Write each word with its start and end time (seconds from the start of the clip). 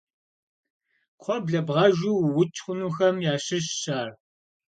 Кхъуэр 1.19 1.39
блэбгъэжу 1.45 2.17
уукӏ 2.23 2.59
хъунухэм 2.63 3.15
ящыщщ 3.33 3.81
ар. 3.99 4.09